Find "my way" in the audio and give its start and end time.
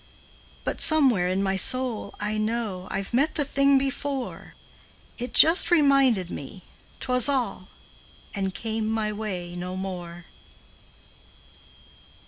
8.89-9.55